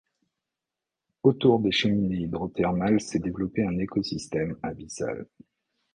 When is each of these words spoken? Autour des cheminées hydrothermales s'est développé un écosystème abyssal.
Autour 1.21 1.59
des 1.59 1.71
cheminées 1.71 2.23
hydrothermales 2.23 2.99
s'est 3.01 3.19
développé 3.19 3.63
un 3.63 3.77
écosystème 3.77 4.57
abyssal. 4.63 5.27